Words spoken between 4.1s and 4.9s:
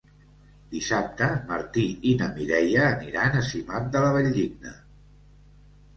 Valldigna.